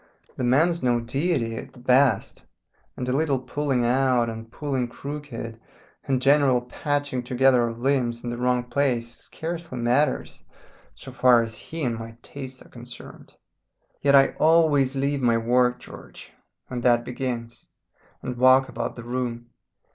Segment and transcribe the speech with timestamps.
[0.35, 2.43] The man's no deity at the best,
[2.97, 5.59] and a little pulling out, and pulling crooked,
[6.07, 10.43] and general patching together of limbs in the wrong place scarcely matters
[10.95, 13.35] so far as he and my taste are concerned.
[14.01, 16.33] Yet I always leave my work, George,
[16.65, 17.67] when that begins,
[18.23, 19.51] and walk about the room.